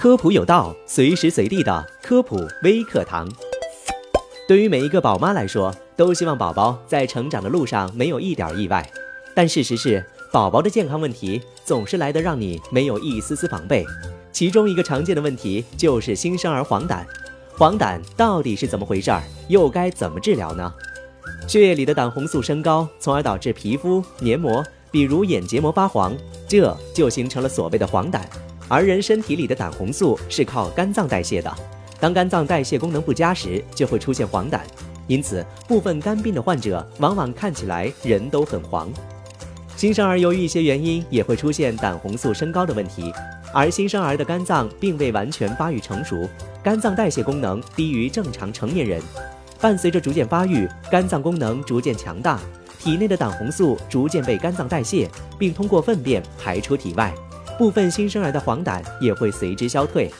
[0.00, 3.28] 科普有道，随时随地的科普微课堂。
[4.48, 8.90] 对于每一个宝妈来说，都希望宝宝在成长的路上没有一点意外。
[9.34, 10.02] 但事实是，
[10.32, 13.84] 宝宝的健康问题总是来得让你没有一丝丝防备。
[14.32, 17.04] 其中一个常见的问题就是新生儿黄疸。
[17.58, 19.22] 黄疸到底是怎么回事儿？
[19.48, 20.72] 又该怎么治疗呢？
[21.46, 26.16] 血液里的胆红素升高，从而导致皮肤黏膜，比如眼结膜发黄，
[26.48, 28.22] 这就形成了所谓的黄疸。
[28.70, 31.52] 而人身体里的胆红素是靠肝脏代谢的，
[31.98, 34.60] 当肝脏代谢功能不佳时，就会出现黄疸。
[35.08, 38.88] 因此，部分肝病的患者往往看起来人都很黄。
[39.74, 43.12] 新生儿由于一些原因也会出现胆红素升高的问题，
[43.52, 46.28] 而新生儿的肝脏并未完全发育成熟，
[46.62, 49.02] 肝脏代谢功能低于正常成年人。
[49.60, 52.38] 伴随着逐渐发育，肝脏功能逐渐强大，
[52.78, 57.12] 体内的胆红素逐渐被肝脏代谢，并通过粪便排出体外，
[57.60, 60.10] 部分新生儿的黄疸也会随之消退。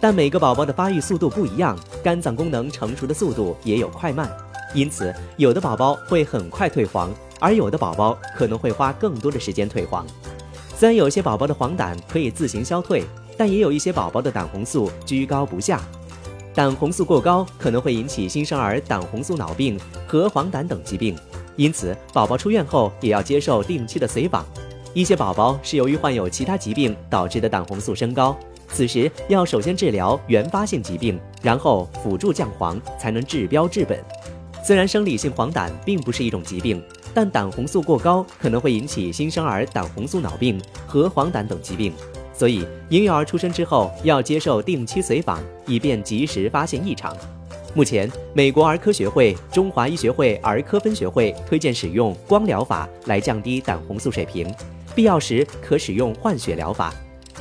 [0.00, 4.28] 但每个宝宝的发育速度不一样，肝脏功能成熟的速度也有快慢，
[4.74, 10.04] 因此有的宝宝会很快退黄，而有的宝宝可能会花更多的时间退黄。
[10.74, 13.04] 虽然有些宝宝的黄疸可以自行消退，
[13.36, 15.80] 但也有一些宝宝的胆红素居高不下。
[16.52, 21.16] 胆红素过高可能会引起新生儿胆红素脑病和黄疸等疾病，
[21.54, 24.44] 因此宝宝出院后也要接受定期的随访。
[24.98, 33.96] 一些宝宝是由于患有其他疾病导致的胆红素升高，此时要首先治疗原发性疾病，然后辅助降黄，才能治标治本。
[34.60, 36.82] 虽然生理性黄疸并不是一种疾病，
[37.14, 41.92] 但胆红素过高可能会引起新生儿胆红素脑病和黄疸等疾病。
[42.34, 47.16] 所以，婴幼儿出生之后要接受定期随访，以便及时发现异常。
[47.72, 54.52] 目前，美国儿科学会、中华医学会儿科分学会推荐使用光疗法来降低胆红素水平，
[54.98, 56.92] 必要时可使用换血疗法。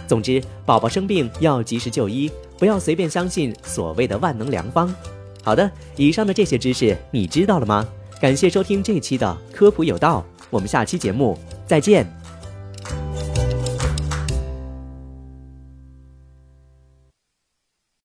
[0.08, 4.94] 总之，宝宝生病要及时就医，不要随便相信所谓的万能良方。
[5.42, 7.84] 好的，以上的这些知识你知道了吗？
[8.22, 11.36] 感谢收听这期的科普有道，我们下期节目
[11.66, 12.06] 再见。